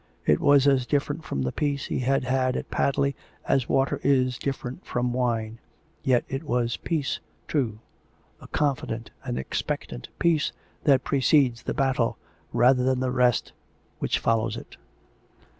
[0.25, 3.15] It was as different from the peace he had had at Padley
[3.47, 5.59] as water is different from wine;
[6.01, 7.77] yet it was Peace, too,
[8.41, 10.51] a con fident and expectant peace
[10.85, 12.17] that precedes the battle,
[12.51, 13.53] rather than the rest
[13.99, 14.75] which follows it.